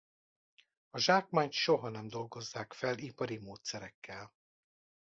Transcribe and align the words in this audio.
A 0.89 0.97
zsákmányt 0.99 1.51
soha 1.53 1.89
nem 1.89 2.07
dolgozzák 2.07 2.73
fel 2.73 2.97
ipari 2.97 3.37
módszerekkel. 3.37 4.33